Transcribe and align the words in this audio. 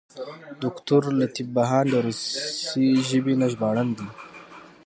دوکتور 0.61 1.01
لطیف 1.19 1.47
بهاند 1.55 1.87
د 1.91 1.95
روسي 2.05 2.87
ژبې 3.09 3.33
نه 3.41 3.47
ژباړن 3.53 3.87
دی. 3.97 4.07